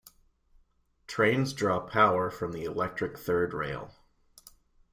Trains 1.05 1.53
draw 1.53 1.79
power 1.79 2.31
from 2.31 2.53
the 2.53 2.63
electric 2.63 3.19
third 3.19 3.53
rail. 3.53 3.93